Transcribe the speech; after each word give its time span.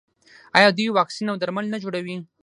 آیا 0.57 0.67
دوی 0.77 0.89
واکسین 0.97 1.27
او 1.31 1.37
درمل 1.41 1.65
نه 1.73 1.77
جوړوي؟ 1.83 2.17